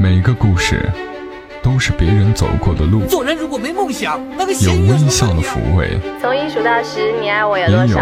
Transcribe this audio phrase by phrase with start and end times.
[0.00, 0.88] 每个故事
[1.60, 7.92] 都是别人走过的路，做人如果没梦想，那个有微笑的抚慰，从一数到十，你爱我有多也？
[7.92, 7.98] 有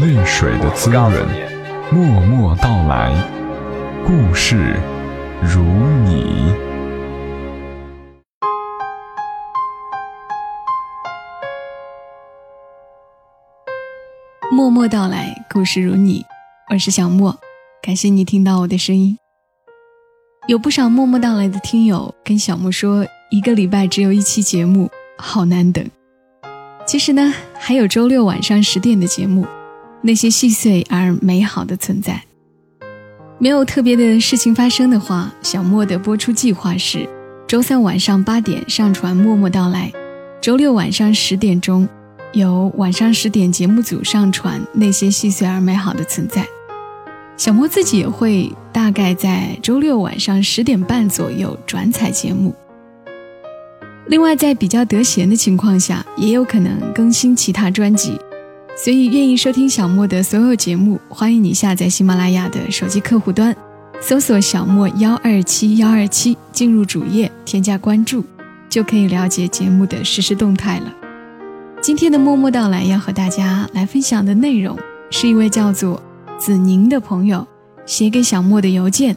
[0.00, 1.12] 泪水的滋润。
[1.90, 3.12] 默默到来，
[4.06, 4.80] 故事
[5.42, 5.60] 如
[6.06, 6.50] 你。
[14.50, 16.24] 默默到来，故事如你，
[16.70, 17.38] 我是小莫，
[17.82, 19.18] 感谢你听到我的声音。
[20.48, 25.84] 有不少默默到来的听友跟小莫说，一个礼拜只有一期节目，好难等。
[26.84, 29.46] 其实呢，还有周六晚上十点的节目，
[30.00, 32.20] 那些细碎而美好的存在。
[33.38, 37.08] 没有特别的事情发生的话，小莫的播出计划是：
[37.46, 39.92] 周三晚上八点上传《默默到来》，
[40.40, 41.88] 周六晚上十点钟。
[42.32, 46.46] 由晚上十点节目组上传那些细碎而美好的存在，
[47.42, 52.54] 小莫自己也会大概在周六晚上十点半左右转采节目。
[54.06, 58.16] 另外，在比较得闲的情况下，也有可能更新其他专辑。
[58.76, 63.56] 所以，愿意收听小莫的所有节目，欢迎你下载喜马拉雅的手机客户端，
[64.00, 68.24] 搜索“小莫幺二七幺二七”，进入主页添加关注，
[68.68, 70.94] 就可以了解节目的实时动态了。
[71.80, 74.78] 今天的默默到来要和大家来分享的内容，
[75.10, 76.00] 是一位叫做
[76.44, 77.46] 子宁的朋友
[77.86, 79.16] 写给小莫的邮件。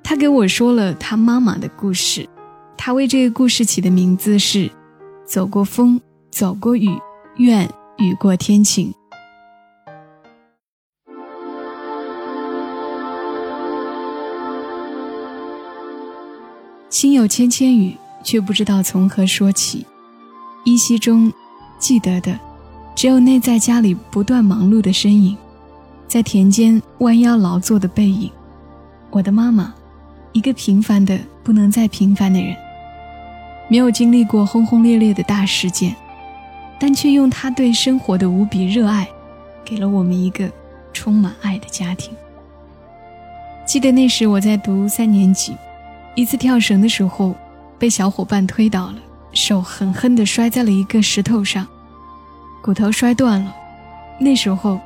[0.00, 2.28] 他给我说了他妈妈的故事，
[2.76, 4.70] 他为这个故事起的名字是
[5.26, 6.96] “走过风，走过雨，
[7.38, 8.94] 愿雨过天晴”。
[16.88, 19.84] 心有千千语，却不知道从何说起，
[20.62, 21.32] 依稀中。
[21.80, 22.38] 记得的，
[22.94, 25.36] 只有那在家里不断忙碌的身影，
[26.06, 28.30] 在田间弯腰劳作的背影。
[29.10, 29.72] 我的妈妈，
[30.32, 32.56] 一个平凡的不能再平凡的人，
[33.68, 35.94] 没有经历过轰轰烈烈的大事件，
[36.78, 39.08] 但却用她对生活的无比热爱，
[39.64, 40.50] 给了我们一个
[40.92, 42.12] 充满爱的家庭。
[43.64, 45.56] 记得那时我在读三年级，
[46.14, 47.34] 一次跳绳的时候，
[47.78, 48.96] 被小伙伴推倒了，
[49.32, 51.66] 手狠狠地摔在了一个石头上。
[52.62, 53.54] 骨头摔断了，
[54.18, 54.80] 那时候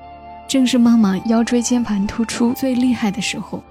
[0.49, 3.63] 正是妈妈腰椎间盘突出最厉害的时候。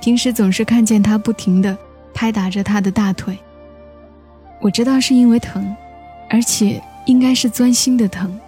[0.00, 1.76] 平时总是看见她不停地
[2.14, 3.36] 拍打着她的大腿。
[4.60, 5.74] 我知道是因为疼，
[6.30, 8.38] 而且应该是钻心的疼。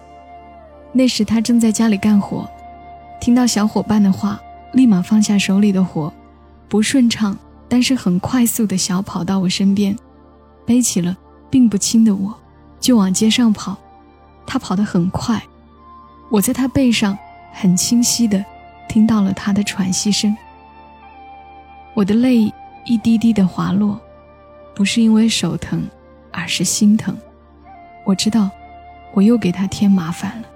[0.93, 2.49] 那时她正在家里干活，
[3.19, 4.39] 听到小伙伴的话，
[4.71, 6.11] 立马放下手里的活，
[6.69, 9.93] 不顺畅但是很快速地小跑到我身边，
[10.65, 11.17] 背起了
[11.49, 12.33] 并不轻的我，
[12.79, 13.77] 就往街上跑。
[14.45, 15.41] 他跑得很快，
[16.29, 17.17] 我在他背上
[17.51, 18.43] 很清晰的
[18.87, 20.35] 听到了他的喘息声。
[21.93, 22.51] 我的泪
[22.85, 23.99] 一滴滴的滑落，
[24.73, 25.83] 不是因为手疼，
[26.31, 27.15] 而是心疼。
[28.05, 28.49] 我知道，
[29.13, 30.47] 我又给他添麻烦了。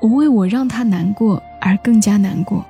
[0.00, 2.64] 我为我让他难过而更加难过，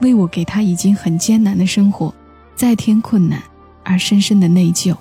[0.00, 2.14] 为我给他已经很艰难的生活
[2.54, 3.42] 再添困难
[3.84, 4.96] 而深深的内疚。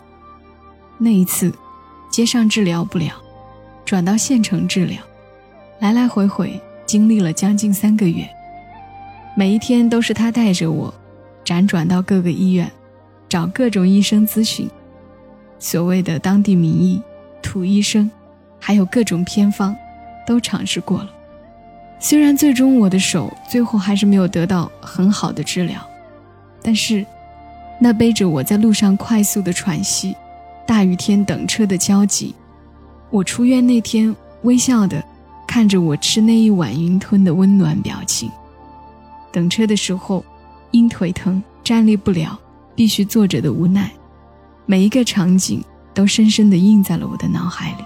[0.97, 1.53] 那一次，
[2.09, 3.13] 街上治疗不了。
[3.85, 5.01] 转到县城治疗，
[5.79, 8.27] 来来回回经历了将近三个月，
[9.35, 10.91] 每一天都是他带着我，
[11.45, 12.67] 辗转到各个医院，
[13.29, 14.67] 找各种医生咨询，
[15.59, 16.99] 所谓的当地名医、
[17.43, 18.09] 土医生，
[18.59, 19.75] 还有各种偏方，
[20.25, 21.11] 都尝试过了。
[21.99, 25.79] 虽然最终我的手最后还是没有得到很好的治疗，
[26.63, 27.05] 但是，
[27.79, 30.15] 那背着我在路上快速的喘息，
[30.65, 32.33] 大雨天等车的焦急。
[33.11, 35.03] 我出院那天，微笑的
[35.49, 38.29] 看着我吃那一碗云吞的温暖表情。
[39.31, 40.23] 等车的时候，
[40.69, 42.39] 因腿疼站立不了，
[42.75, 43.89] 必须坐着的无奈，
[44.67, 45.59] 每一个场景
[45.91, 47.83] 都深深的印在了我的脑海里。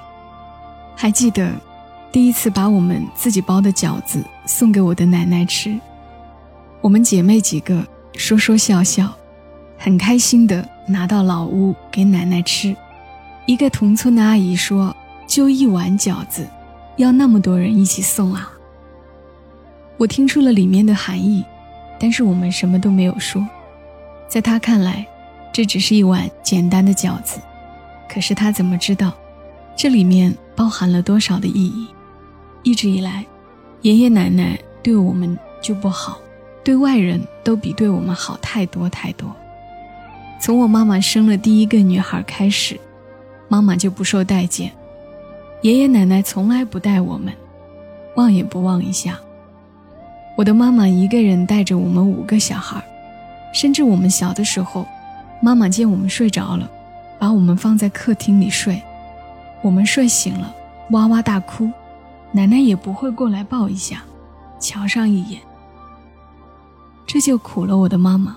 [0.93, 1.55] 还记得
[2.11, 5.73] 第一次把我们自己包的饺子送给我的奶奶吃，
[6.81, 7.81] 我们姐妹几个
[8.17, 9.09] 说说笑笑，
[9.77, 12.75] 很开心的拿到老屋给奶奶吃。
[13.45, 14.93] 一个同村的阿姨说。
[15.25, 16.45] 就一碗饺子，
[16.97, 18.51] 要那么多人一起送啊！
[19.97, 21.43] 我听出了里面的含义，
[21.99, 23.45] 但是我们什么都没有说。
[24.27, 25.05] 在他看来，
[25.51, 27.39] 这只是一碗简单的饺子，
[28.09, 29.13] 可是他怎么知道，
[29.75, 31.87] 这里面包含了多少的意义？
[32.63, 33.25] 一直以来，
[33.81, 36.19] 爷爷奶奶对我们就不好，
[36.63, 39.35] 对外人都比对我们好太多太多。
[40.39, 42.79] 从我妈妈生了第一个女孩开始，
[43.47, 44.71] 妈妈就不受待见。
[45.63, 47.33] 爷爷奶奶从来不带我们，
[48.17, 49.17] 望也不望一下。
[50.35, 52.83] 我的妈妈一个人带着我们五个小孩，
[53.53, 54.85] 甚至我们小的时候，
[55.41, 56.69] 妈妈见我们睡着了，
[57.17, 58.83] 把我们放在客厅里睡，
[59.61, 60.53] 我们睡醒了，
[60.89, 61.71] 哇哇大哭，
[62.33, 64.03] 奶奶也不会过来抱一下，
[64.59, 65.39] 瞧上一眼。
[67.07, 68.35] 这就苦了我的妈妈，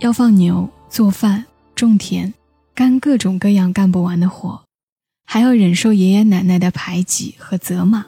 [0.00, 2.34] 要放牛、做饭、种田，
[2.74, 4.60] 干各种各样干不完的活，
[5.30, 8.02] 还要忍受爷爷奶奶的排挤和责骂。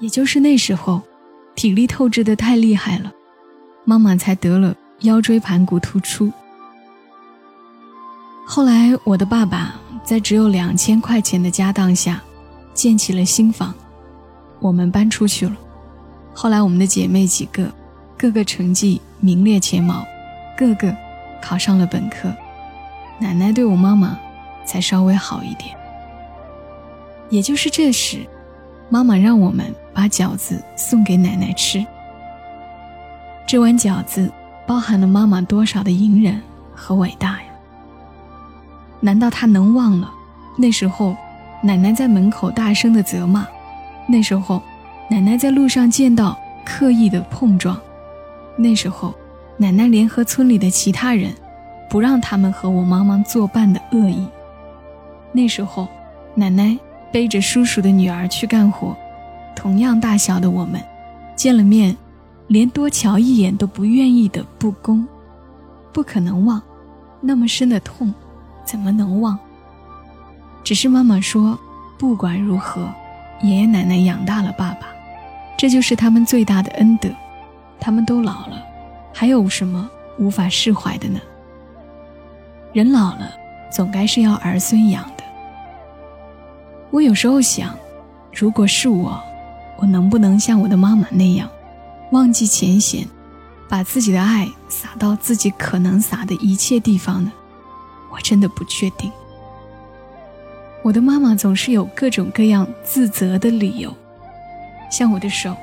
[0.00, 1.02] 也就是那时候，
[1.54, 3.12] 体力透支的太厉害了，
[3.84, 6.32] 妈妈才得了腰椎盘骨突出。
[8.46, 12.22] 后来，我的爸爸在只有两千块钱的家当下，
[12.72, 13.74] 建起了新房，
[14.58, 15.54] 我们搬出去了。
[16.32, 17.70] 后来，我们的姐妹几个，
[18.16, 20.02] 个个成绩名列前茅，
[20.56, 20.96] 个个
[21.42, 22.34] 考上了本科。
[23.20, 24.18] 奶奶对我妈妈
[24.64, 25.76] 才稍微好一点。
[27.32, 28.18] 也就是这时。
[28.90, 31.84] 妈妈让我们把饺子送给奶奶吃。
[33.46, 34.30] 这碗饺子
[34.66, 36.38] 包含了妈妈多少的隐忍
[36.74, 37.48] 和伟大呀？
[39.00, 40.12] 难道她能忘了
[40.58, 41.16] 那时候
[41.62, 43.46] 奶奶在门口大声的责骂？
[44.06, 44.62] 那时候
[45.08, 47.80] 奶奶在路上见到刻意的碰撞？
[48.58, 49.14] 那时候
[49.56, 51.32] 奶奶联合村里的其他人，
[51.88, 54.28] 不让他们和我妈妈作伴的恶意？
[55.32, 55.88] 那时候
[56.34, 56.78] 奶奶。
[57.12, 58.96] 背着叔叔的女儿去干活，
[59.54, 60.80] 同样大小的我们，
[61.36, 61.94] 见了面，
[62.46, 65.06] 连多瞧一眼都不愿意的不公，
[65.92, 66.60] 不可能忘，
[67.20, 68.12] 那么深的痛，
[68.64, 69.38] 怎么能忘？
[70.64, 71.58] 只是妈妈说，
[71.98, 72.88] 不管如何，
[73.42, 74.86] 爷爷奶奶养大了爸爸，
[75.56, 77.10] 这就是他们最大的恩德。
[77.78, 78.62] 他们都老了，
[79.12, 81.20] 还有什么无法释怀的呢？
[82.72, 83.30] 人老了，
[83.70, 85.04] 总该是要儿孙养。
[86.92, 87.74] 我有时候想，
[88.34, 89.18] 如果是我，
[89.78, 91.48] 我能不能像我的妈妈那样，
[92.10, 93.08] 忘记前嫌，
[93.66, 97.32] 把自己的爱撒到自己可能撒的一切地方呢？
[98.12, 99.10] 我真的不确定。
[100.82, 103.90] 我的妈妈总是有各种各样自责的理由，
[104.90, 105.56] 像我的手，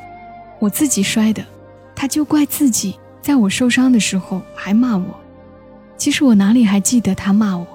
[0.58, 1.46] 我自己摔的，
[1.96, 5.16] 她就怪自己，在我受伤的时候还骂我。
[5.96, 7.68] 其实我哪里还记得她骂我？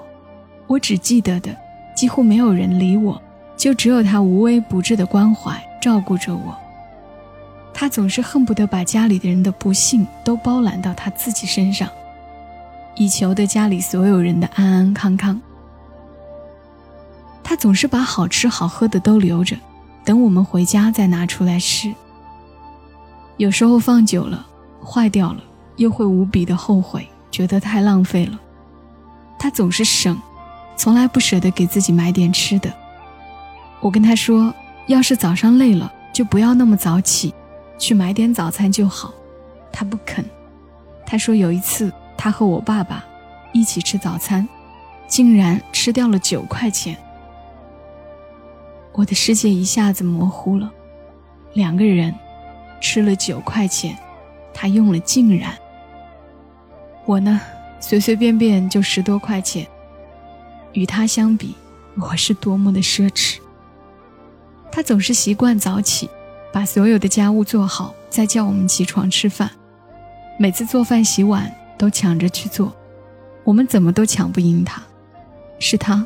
[0.67, 1.57] 我只记得的，
[1.95, 3.23] 几乎没有人理我。
[3.57, 6.57] 就只有他无微不至的关怀照顾着我。
[7.73, 11.89] 他总是恨不得把家里的人的不幸都包揽到他自己身上，
[12.95, 15.41] 以求得家里所有人的安安康康。
[17.43, 19.57] 他总是把好吃好喝的都留着，
[20.05, 21.93] 等我们回家再拿出来吃。
[23.37, 24.47] 有时候放久了
[24.85, 25.43] 坏掉了，
[25.77, 28.39] 又会无比的后悔，觉得太浪费了。
[29.37, 30.17] 他总是省，
[30.77, 32.73] 从来不舍得给自己买点吃的。
[33.85, 34.55] 我跟他说，
[34.87, 37.35] 要是早上累了，就不要那么早起，
[37.77, 39.13] 去买点早餐就好。
[39.71, 40.25] 他不肯。
[41.05, 43.05] 他说有一次他和我爸爸
[43.53, 44.49] 一起吃早餐，
[45.07, 46.97] 竟然吃掉了九块钱。
[48.93, 50.73] 我的世界一下子模糊了。
[51.53, 52.15] 两个人
[52.81, 53.95] 吃了九块钱，
[54.55, 55.53] 他用了竟然。
[57.05, 57.39] 我呢，
[57.81, 59.67] 随随便便就十多块钱。
[60.73, 61.55] 与他相比，
[62.01, 63.44] 我是多么的奢侈。
[64.75, 66.11] 他总是习惯早起，
[66.53, 69.49] 把所有的家务做好，再叫我们起床吃饭。
[70.37, 71.49] 每次做饭洗碗
[71.79, 72.75] 都抢着去做，
[73.45, 74.83] 我们怎么都抢不赢他。
[75.61, 76.05] 是他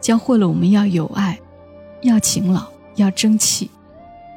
[0.00, 1.38] 教会了我们要有爱，
[2.00, 3.70] 要勤劳，要争气。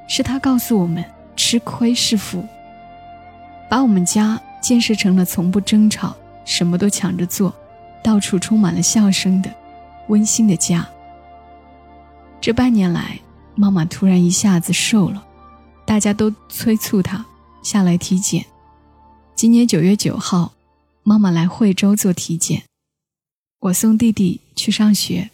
[0.08, 1.04] 是他告诉我们
[1.36, 2.48] 吃亏是福，
[3.68, 7.52] 把我们家建设成了从不争吵、什么都抢着做、
[8.04, 9.50] 到处充满了笑声的
[10.10, 10.88] 温馨的家。
[12.40, 13.20] 这半年来。
[13.55, 15.25] 妈妈突然一下子瘦了，
[15.86, 17.25] 大家都催促她
[17.62, 18.46] 下来体检。
[19.36, 20.53] 今年九月九号，
[21.03, 22.63] 妈妈来惠州做体检。
[23.60, 25.29] 我送弟弟去上学，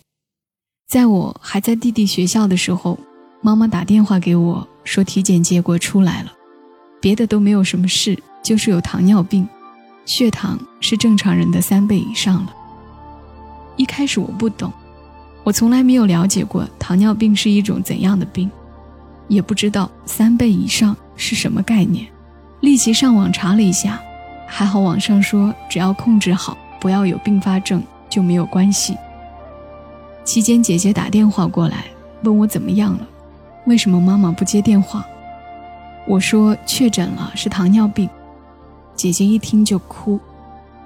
[0.88, 3.00] 在我还在弟弟学校的时候，
[3.42, 6.34] 妈妈打电话给我说体检结果出来了，
[7.02, 9.48] 别的都没有什么事，就是有糖尿病，
[10.06, 12.54] 血糖是正常人的三倍以上了。
[13.78, 14.74] 一开始我不懂。
[15.48, 18.52] 我从来没有了解过糖尿病是一种怎样的病，
[19.30, 22.06] 也不知道三倍以上是什么概念，
[22.60, 23.98] 立即上网查了一下，
[24.46, 28.98] 还好网上说只要控制好，不要有并发症就没有关系。
[30.26, 31.86] 期间姐姐打电话过来
[32.24, 33.08] 问我怎么样了，
[33.68, 35.06] 为什么妈妈不接电话？
[36.06, 38.10] 我说确诊了是糖尿病，
[38.98, 40.20] 姐姐一听就哭，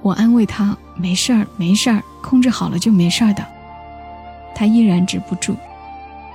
[0.04, 3.44] 我安慰她没事儿没事儿，控制好了就没事儿的。
[4.54, 5.56] 他依然止不住，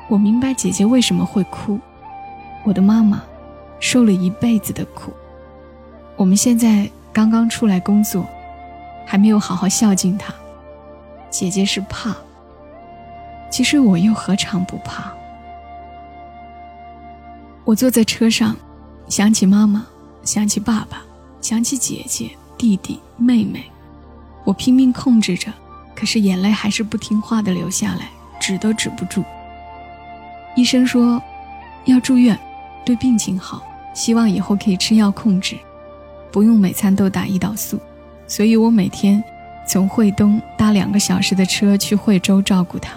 [0.09, 1.79] 我明白姐姐为什么会哭。
[2.65, 3.23] 我的妈妈
[3.79, 5.13] 受了一辈子的苦。
[6.17, 8.27] 我们现在刚刚出来工作，
[9.05, 10.35] 还没有好好孝敬他。
[11.31, 12.17] 姐姐是怕，
[13.51, 15.13] 其实我又何尝不怕？
[17.65, 18.57] 我坐在车上，
[19.09, 19.87] 想起妈妈，
[20.23, 21.03] 想起爸爸，
[21.41, 23.65] 想起姐姐、弟弟、妹妹，
[24.45, 25.53] 我拼命控制着，
[25.97, 29.25] 可是眼泪还是不听话的流下来，止都止不住。
[30.55, 31.21] 医生说，
[31.87, 32.39] 要住院，
[32.85, 33.63] 对病情好，
[33.95, 35.57] 希望以后可以吃药控制。
[36.31, 37.81] 不用每餐都打胰岛素，
[38.27, 39.23] 所以我每天
[39.67, 42.93] 从惠东搭两个小时的车去惠州照顾他。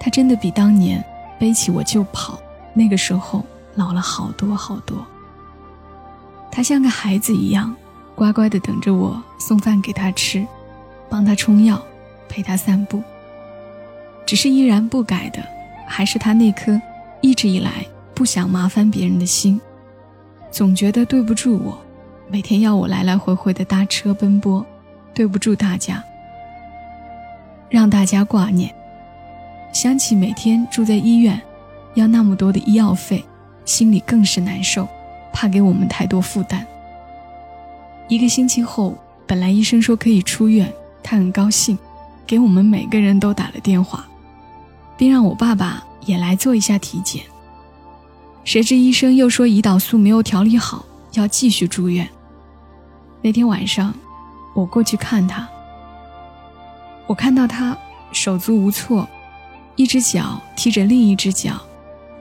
[0.00, 1.04] 他真的比当年
[1.38, 2.38] 背起我就跑
[2.72, 5.04] 那个时候老了好多好多。
[6.50, 7.74] 他像个孩子一样，
[8.14, 10.46] 乖乖的等着我送饭给他吃，
[11.12, 11.78] 帮他冲药，
[12.26, 13.02] 陪他散步。
[14.24, 15.44] 只是依然不改的，
[15.86, 16.80] 还是他那颗
[17.20, 19.60] 一直以来不想麻烦别人的心。
[20.50, 21.78] 总觉得对不住我，
[22.30, 24.64] 每天要我来来回回的搭车奔波，
[25.12, 26.02] 对不住大家，
[27.68, 28.74] 让大家挂念。
[29.70, 31.38] 想起每天住在医院，
[31.92, 33.22] 要那么多的医药费，
[33.66, 34.88] 心里更是难受，
[35.30, 36.66] 怕给我们太多负担。
[38.08, 40.72] 一个星期后，本来医生说可以出院，
[41.02, 41.78] 他很高兴，
[42.26, 44.06] 给我们每个人都打了电话，
[44.96, 47.22] 并让我爸爸也来做一下体检。
[48.44, 52.08] 谁知医生又说胰岛素没有调理好，要继续住院。
[53.20, 53.94] 那天晚上，
[54.54, 55.48] 我过去看他，
[57.06, 57.76] 我看到他
[58.10, 59.08] 手足无措，
[59.76, 61.60] 一只脚踢着另一只脚，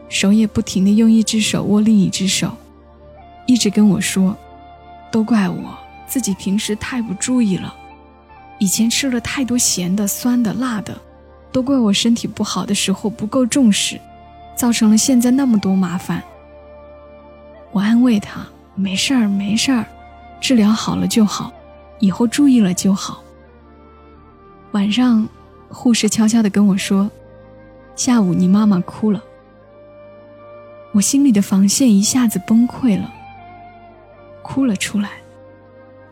[0.10, 2.52] 手也不停地用一只手握另一只手，
[3.48, 4.38] 一直跟我说
[5.12, 7.74] ：“都怪我自己平时太不注意了，
[8.62, 10.96] 以前吃了太多咸的、酸的、辣的，
[11.52, 14.00] 都怪我身体不好的时候不够重视。”
[14.56, 16.22] 造成了现在那么多麻烦。
[17.72, 19.84] 我安慰他：“没事儿，没事儿，
[20.40, 21.52] 治疗好了就好，
[22.00, 23.24] 以后注意了就好。”
[24.74, 25.28] 晚上，
[25.70, 27.10] 护士悄悄地跟我说
[27.96, 29.24] ：“下午你妈妈哭了。”
[30.94, 33.12] 我心里的防线一下子崩溃了，
[34.44, 35.10] 哭了出来。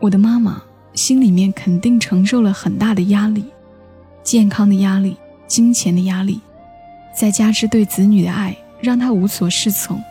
[0.00, 0.60] 我的妈妈
[0.94, 3.44] 心里面肯定承受了很大的压力，
[4.22, 5.16] 健康的压力，
[5.46, 6.40] 金钱的压力。
[7.16, 10.02] 再加之对子女的爱，让他无所适从，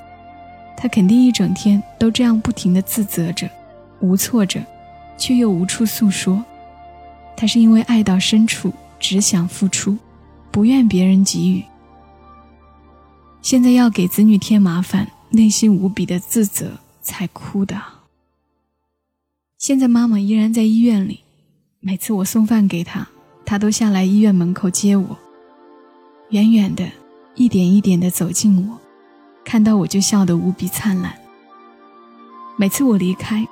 [0.75, 3.50] 他肯定一整天都这样不停地自责着、
[4.00, 4.62] 无措着，
[5.17, 6.43] 却又无处诉说。
[7.36, 9.98] 他是因为爱到深处，只想付出，
[10.51, 11.63] 不愿别人给予。
[13.41, 17.81] 现在要给子女添麻烦，内心无比的自责，才哭的。
[19.60, 21.20] 现在妈妈依然在医院里，
[21.82, 23.06] 每次我送饭给她，
[23.46, 25.18] 她都下来医院门口接我。
[26.30, 26.89] 远远的，
[27.36, 28.78] 一点一点的走近我，
[29.44, 31.13] 看到我就笑得无比灿烂。
[32.58, 33.46] 每次我离开，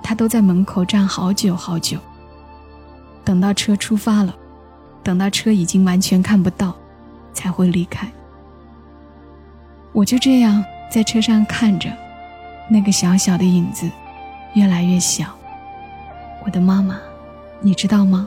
[0.00, 1.98] 他都在门口站好久好久。
[3.24, 4.32] 等到车出发了，
[5.02, 6.72] 等到车已经完全看不到，
[7.32, 8.08] 才会离开。
[9.92, 11.92] 我就这样在车上看着，
[12.70, 13.90] 那个小小的影子，
[14.54, 15.36] 越来越小。
[16.48, 16.98] 我的妈妈，
[17.60, 18.26] 你知道吗？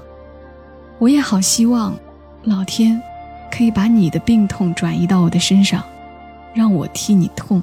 [0.99, 1.97] 我也好希望，
[2.43, 3.01] 老天。
[3.49, 5.83] 可以把你的病痛转移到我的身上，
[6.53, 7.61] 让我替你痛。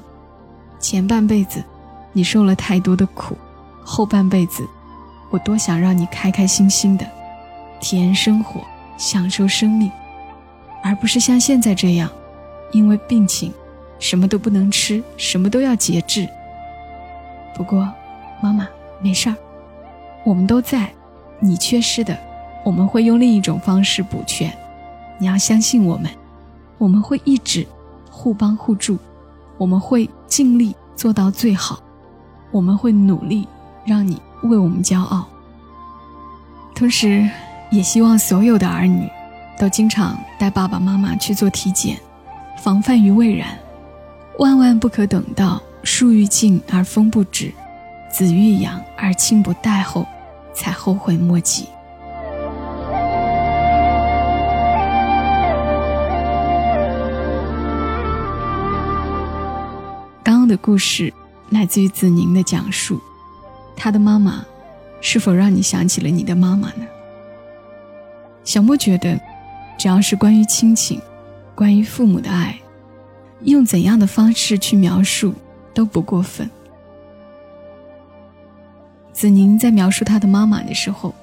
[0.79, 1.63] 前半辈子，
[2.11, 3.33] 你受了太多的苦；
[3.83, 4.67] 后半辈子，
[5.31, 7.07] 我多想让你开开心心的，
[7.79, 8.61] 体验生活，
[8.97, 9.89] 享受生命，
[10.83, 12.07] 而不是像现在这样，
[12.71, 13.51] 因为病情，
[13.97, 16.27] 什么都不能吃，什么都要节制。
[17.55, 17.89] 不过，
[18.41, 18.67] 妈妈
[19.01, 19.35] 没事儿，
[20.23, 20.91] 我们都在，
[21.39, 22.17] 你缺失的，
[22.63, 24.51] 我们会用另一种方式补全。
[25.17, 26.09] 你要相信我们，
[26.77, 27.65] 我们会一直
[28.09, 28.97] 互帮互助，
[29.57, 31.79] 我们会尽力做到最好，
[32.51, 33.47] 我们会努力
[33.85, 35.27] 让你为我们骄傲。
[36.75, 37.27] 同时，
[37.71, 39.09] 也希望所有的儿女
[39.57, 41.97] 都经常带爸爸妈妈去做体检，
[42.57, 43.47] 防范于未然，
[44.37, 47.51] 万万不可等到树欲静而风不止，
[48.09, 50.05] 子欲养而亲不待后，
[50.53, 51.67] 才后悔莫及。
[60.23, 61.13] 刚刚的故事
[61.49, 62.99] 来自于子宁的讲述，
[63.75, 64.43] 他的妈妈
[65.01, 66.85] 是否让你想起了你的妈妈呢？
[68.43, 69.19] 小莫觉得，
[69.77, 70.99] 只要是关于亲情、
[71.55, 72.59] 关于父母的爱，
[73.43, 75.33] 用怎样的方式去描述
[75.73, 76.49] 都不过分。
[79.19, 81.13] 子宁在描述他的妈妈的时候，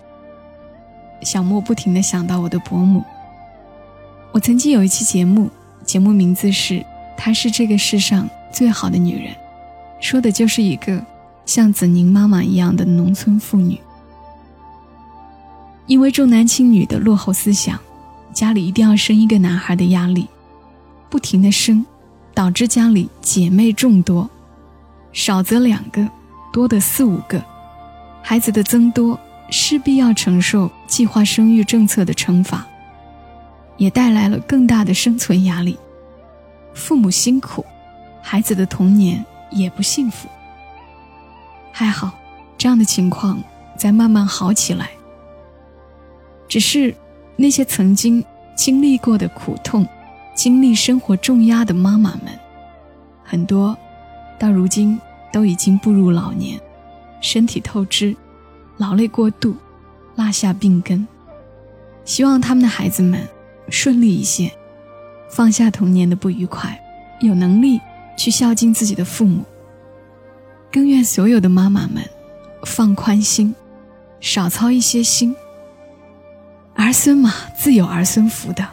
[1.22, 3.02] 小莫不停的想到我的伯母。
[4.32, 5.48] 我曾经有一期节目，
[5.82, 6.74] 节目名字是
[7.16, 8.24] 《她是这个世上》。
[8.52, 9.34] 最好的女人，
[9.98, 11.02] 说的就是一个
[11.46, 13.80] 像子宁妈妈一样的农村妇女。
[15.86, 17.80] 因为重男轻女的落后思想，
[18.30, 20.28] 家里一定要生一个男孩的压力，
[21.08, 21.82] 不停的生，
[22.34, 24.28] 导致家里姐妹众多，
[25.14, 26.06] 少则两个，
[26.52, 27.42] 多的四五个，
[28.28, 29.16] 孩子的增多
[29.50, 32.66] 势必要承受计划生育政策的惩罚，
[33.76, 35.78] 也带来了更大的生存压力。
[36.74, 37.64] 父母辛苦，
[38.20, 40.28] 孩子的童年也不幸福。
[41.70, 42.10] 还好，
[42.58, 43.40] 这样的情况
[43.76, 44.90] 在慢慢好起来。
[46.48, 46.92] 只是
[47.36, 48.24] 那些曾经
[48.56, 49.86] 经历过的苦痛、
[50.34, 52.36] 经历生活重压的妈妈们，
[53.22, 53.78] 很多
[54.36, 55.00] 到如今
[55.32, 56.60] 都已经步入老年，
[57.20, 58.16] 身体透支，
[58.76, 59.56] 劳累过度，
[60.14, 61.06] 落下病根。
[62.04, 63.26] 希望他们的孩子们
[63.68, 64.52] 顺利一些，
[65.28, 66.80] 放下童年的不愉快，
[67.20, 67.80] 有能力
[68.16, 69.44] 去孝敬自己的父母。
[70.70, 72.02] 更愿所有的妈妈们
[72.64, 73.54] 放宽心，
[74.20, 75.34] 少操一些心。
[76.74, 78.66] 儿孙嘛，自有儿孙福的。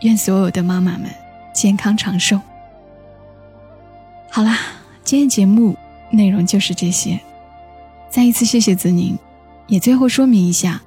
[0.00, 1.10] 愿所有的妈妈们
[1.52, 2.40] 健康长寿。
[4.30, 4.58] 好啦，
[5.04, 5.76] 今天节目
[6.10, 7.20] 内容就是这些。
[8.10, 9.16] 再一次谢谢子宁，
[9.68, 10.82] 也最后说明一下，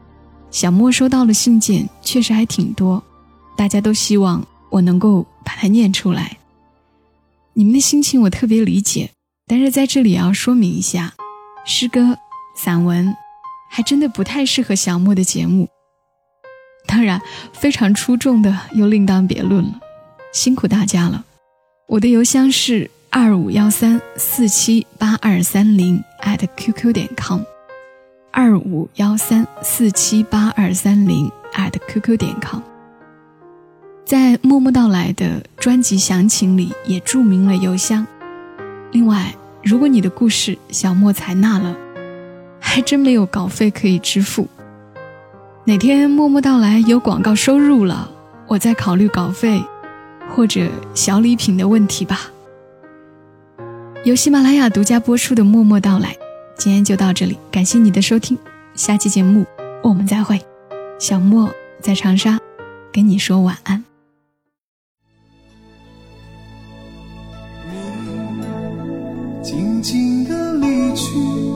[0.52, 3.02] 小莫收到的信件确实还挺多，
[3.56, 6.38] 大家都希望我能够把它念出来。
[7.54, 9.12] 你们的心情我特别理解，
[9.48, 11.14] 但是在这里要说明一下，
[11.66, 12.18] 诗歌、
[12.56, 13.16] 散文，
[13.70, 15.70] 还真的不太适合小莫的节目。
[16.86, 17.22] 当然，
[17.54, 19.80] 非常出众的又另当别论了，
[20.34, 21.24] 辛苦大家了。
[21.88, 27.42] 我的邮箱是二五幺三四七八二三零 at qq 点 com，
[28.32, 32.60] 二五幺三四七八二三零 at qq 点 com。
[34.04, 38.04] 在默默到来的专辑详情里也注明了邮箱。
[38.92, 41.78] 另外，如果你的故事小莫采纳了，
[42.60, 44.48] 还真没有稿费可以支付。
[45.66, 48.10] 哪天默默到来有广告收入了，
[48.48, 49.64] 我再考虑稿费
[50.32, 52.32] 或者小礼品的问题吧。
[54.04, 56.10] 由喜马拉雅独家播出的《默默到来》，
[56.58, 58.38] 今天就到这里，感谢你的收听，
[58.76, 59.46] 下期节目
[59.82, 60.42] 我们再会。
[61.00, 62.38] 小莫在长沙
[62.92, 63.82] 跟你说晚安。
[67.66, 71.53] 你静静的离去。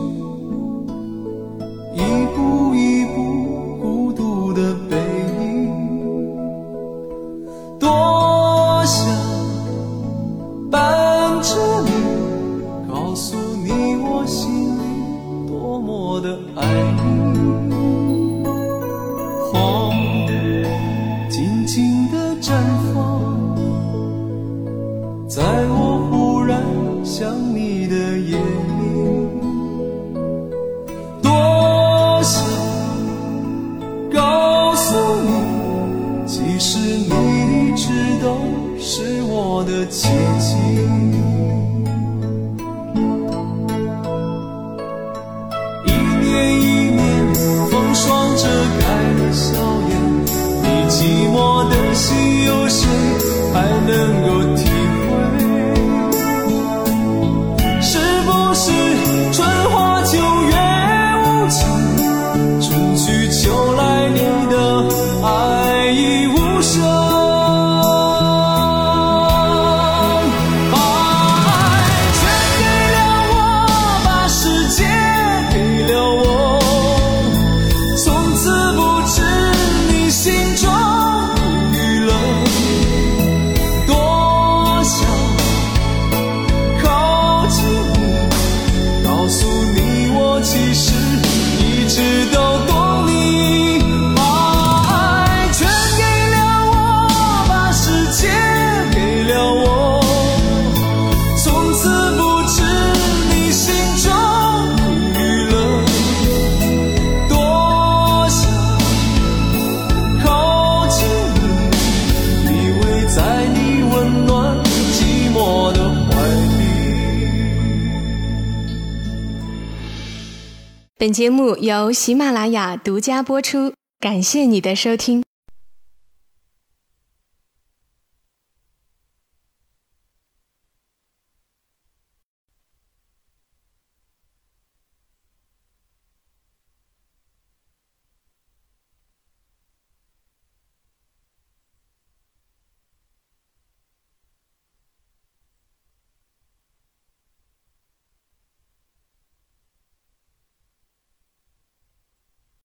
[121.00, 125.24] 本节目由喜马拉雅独家播出，感谢你的收听。